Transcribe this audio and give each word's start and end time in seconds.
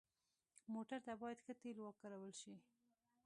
موټر 0.73 0.99
ته 1.05 1.13
باید 1.21 1.41
ښه 1.45 1.53
تیلو 1.61 1.81
وکارول 1.85 2.31
شي. 2.41 2.53